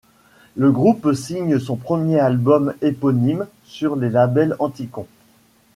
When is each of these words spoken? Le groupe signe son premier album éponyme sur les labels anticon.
Le 0.55 0.71
groupe 0.71 1.13
signe 1.13 1.59
son 1.59 1.75
premier 1.75 2.17
album 2.19 2.73
éponyme 2.81 3.45
sur 3.67 3.95
les 3.95 4.09
labels 4.09 4.55
anticon. 4.57 5.05